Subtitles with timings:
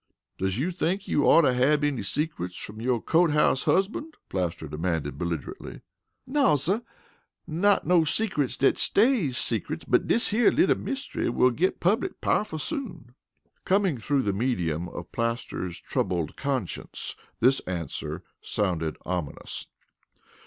[0.39, 5.19] "Does you think you oughter hab any secrets from yo' cote house husbunt?" Plaster demanded
[5.19, 5.81] belligerently.
[6.25, 6.79] "Naw, suh.
[7.45, 12.57] Not no secrets dat stays secrets, but dis here little myst'ry will git public powerful
[12.57, 13.13] soon."
[13.63, 19.67] Coming through the medium of Plaster's troubled conscience, this answer sounded ominous.